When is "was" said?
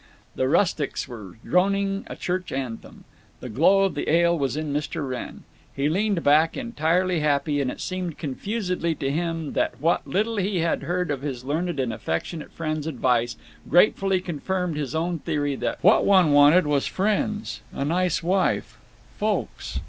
4.35-4.57, 16.65-16.87